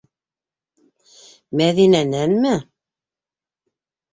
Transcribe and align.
Мәҙинәнәнме? 1.61 2.55